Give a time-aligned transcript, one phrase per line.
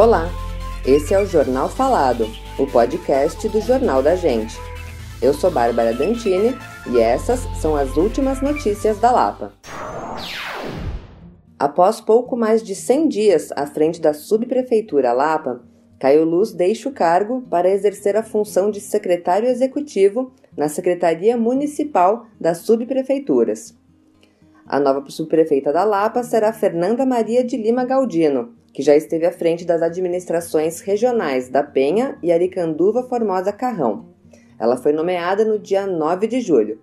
[0.00, 0.30] Olá,
[0.86, 2.26] esse é o Jornal Falado,
[2.58, 4.56] o podcast do Jornal da Gente.
[5.20, 6.56] Eu sou Bárbara Dantini
[6.90, 9.52] e essas são as últimas notícias da Lapa.
[11.58, 15.60] Após pouco mais de 100 dias à frente da subprefeitura Lapa,
[15.98, 22.24] Caio Luz deixa o cargo para exercer a função de secretário executivo na Secretaria Municipal
[22.40, 23.78] das Subprefeituras.
[24.64, 29.32] A nova subprefeita da Lapa será Fernanda Maria de Lima Galdino, que já esteve à
[29.32, 34.06] frente das administrações regionais da Penha e Aricanduva Formosa Carrão.
[34.58, 36.80] Ela foi nomeada no dia 9 de julho.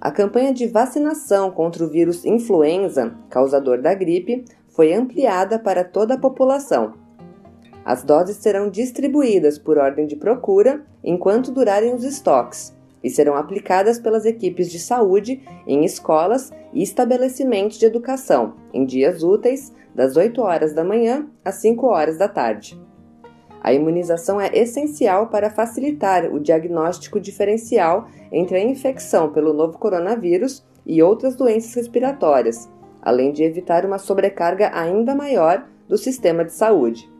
[0.00, 6.14] A campanha de vacinação contra o vírus influenza, causador da gripe, foi ampliada para toda
[6.14, 6.94] a população.
[7.84, 13.98] As doses serão distribuídas por ordem de procura enquanto durarem os estoques e serão aplicadas
[13.98, 20.40] pelas equipes de saúde em escolas e estabelecimentos de educação em dias úteis, das 8
[20.40, 22.80] horas da manhã às 5 horas da tarde.
[23.62, 30.64] A imunização é essencial para facilitar o diagnóstico diferencial entre a infecção pelo novo coronavírus
[30.86, 32.70] e outras doenças respiratórias,
[33.02, 37.10] além de evitar uma sobrecarga ainda maior do sistema de saúde.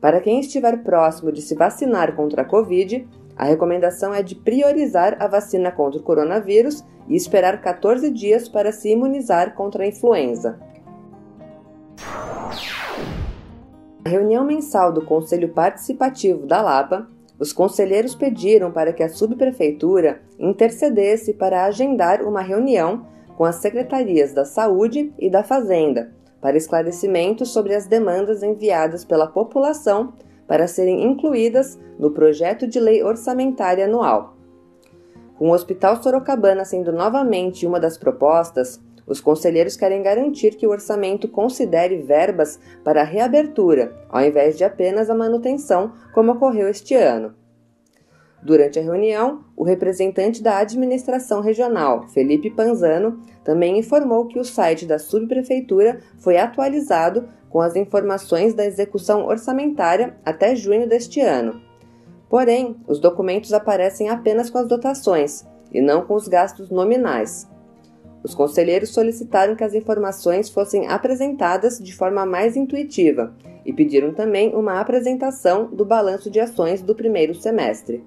[0.00, 5.16] Para quem estiver próximo de se vacinar contra a Covid, a recomendação é de priorizar
[5.20, 10.58] a vacina contra o coronavírus e esperar 14 dias para se imunizar contra a influenza.
[14.04, 20.22] Na reunião mensal do Conselho Participativo da Lapa, os conselheiros pediram para que a subprefeitura
[20.38, 27.44] intercedesse para agendar uma reunião com as secretarias da Saúde e da Fazenda para esclarecimento
[27.44, 30.12] sobre as demandas enviadas pela população
[30.46, 34.36] para serem incluídas no projeto de lei orçamentária anual.
[35.36, 40.70] Com o Hospital Sorocabana sendo novamente uma das propostas, os conselheiros querem garantir que o
[40.70, 46.94] orçamento considere verbas para a reabertura, ao invés de apenas a manutenção, como ocorreu este
[46.94, 47.34] ano.
[48.42, 54.86] Durante a reunião, o representante da administração regional, Felipe Panzano, também informou que o site
[54.86, 61.60] da subprefeitura foi atualizado com as informações da execução orçamentária até junho deste ano.
[62.28, 67.48] Porém, os documentos aparecem apenas com as dotações e não com os gastos nominais.
[68.22, 73.34] Os conselheiros solicitaram que as informações fossem apresentadas de forma mais intuitiva
[73.64, 78.04] e pediram também uma apresentação do balanço de ações do primeiro semestre.